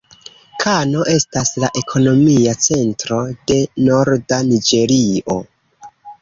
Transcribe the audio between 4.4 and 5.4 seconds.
Niĝerio.